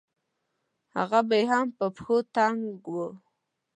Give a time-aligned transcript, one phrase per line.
[0.95, 2.61] هغه به يې هم په پښو تنګ
[2.93, 3.07] وو.